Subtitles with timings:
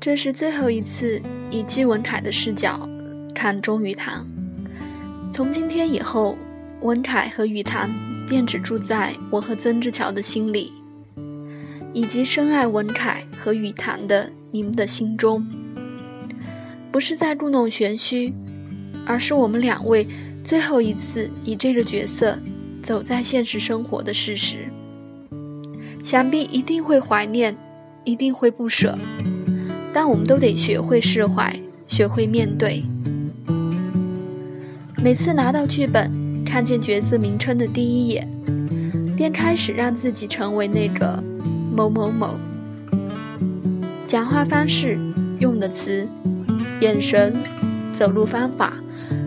[0.00, 2.88] 这是最后一次以季文凯的视角
[3.34, 4.26] 看钟雨堂。
[5.32, 6.36] 从今天以后，
[6.80, 7.88] 文凯和雨堂
[8.28, 10.72] 便只住在我和曾志乔的心里，
[11.94, 15.46] 以及深爱文凯和雨堂的你们的心中。
[16.90, 18.34] 不是在故弄玄虚，
[19.06, 20.06] 而是我们两位
[20.42, 22.36] 最后一次以这个角色
[22.82, 24.68] 走在现实生活的事实。
[26.02, 27.56] 想必一定会怀念，
[28.04, 28.98] 一定会不舍，
[29.92, 31.54] 但我们都得学会释怀，
[31.86, 32.84] 学会面对。
[35.02, 38.28] 每次拿到剧本，看见角色名称的第一眼，
[39.16, 41.22] 便开始让自己成为那个
[41.74, 42.36] 某某某。
[44.06, 44.98] 讲话方式，
[45.38, 46.06] 用的词。
[46.80, 47.32] 眼神、
[47.92, 48.72] 走路方法、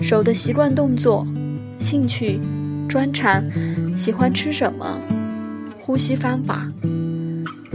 [0.00, 1.26] 手的习惯动作、
[1.80, 2.40] 兴趣、
[2.88, 3.42] 专长、
[3.96, 4.96] 喜欢吃什么、
[5.90, 6.72] 呼吸方法，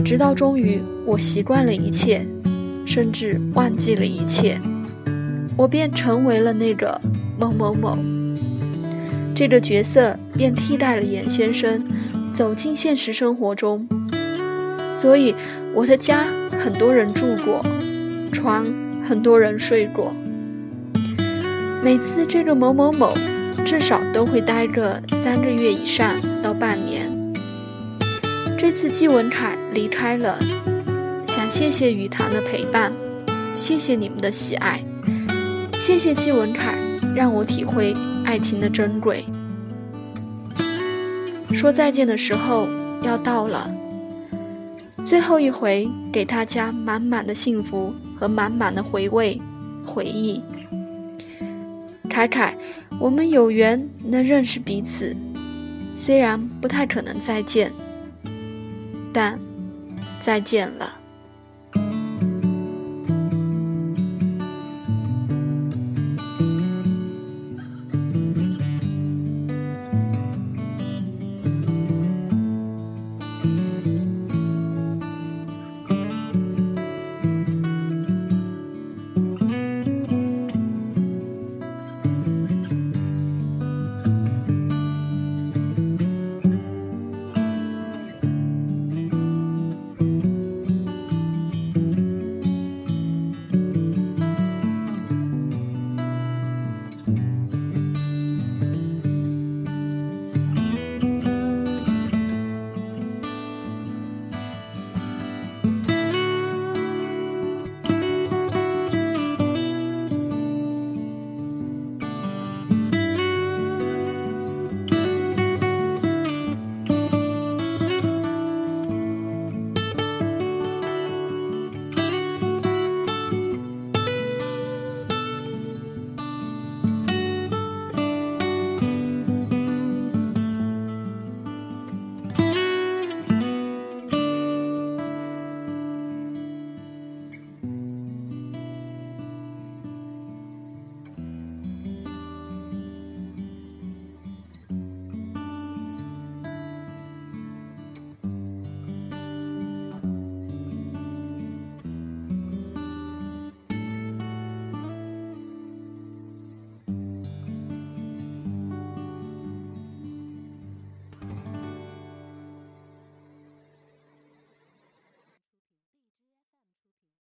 [0.02, 2.26] 直到终于我习惯了一切，
[2.86, 4.58] 甚至忘记了一切，
[5.54, 6.98] 我便成为了那个
[7.38, 7.98] 某某某。
[9.34, 11.84] 这个角色便替代了严先生，
[12.32, 13.86] 走进现实生活中。
[14.88, 15.34] 所以
[15.74, 16.26] 我的家
[16.58, 17.62] 很多人住过，
[18.32, 18.64] 床。
[19.04, 20.14] 很多人睡过。
[21.84, 23.14] 每次这个某某某，
[23.62, 27.15] 至少都会待个三个月以上到半年。
[28.58, 30.38] 这次季文凯离开了，
[31.26, 32.92] 想谢谢雨堂的陪伴，
[33.54, 34.82] 谢谢你们的喜爱，
[35.74, 36.74] 谢谢季文凯
[37.14, 39.24] 让我体会爱情的珍贵。
[41.52, 42.66] 说再见的时候
[43.02, 43.70] 要到了，
[45.04, 47.92] 最后一回给大家满满的幸福。
[48.18, 49.38] 和满满的回味、
[49.84, 50.42] 回忆。
[52.08, 52.56] 凯凯，
[52.98, 55.14] 我们有缘能认识彼此，
[55.94, 57.70] 虽然不太可能再见，
[59.16, 59.40] 但
[60.20, 61.05] 再见了。